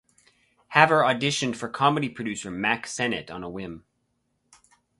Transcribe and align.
Haver 0.69 1.01
auditioned 1.01 1.55
for 1.55 1.69
comedy 1.69 2.09
producer 2.09 2.49
Mack 2.49 2.87
Sennett 2.87 3.29
on 3.29 3.43
a 3.43 3.49
whim. 3.51 3.85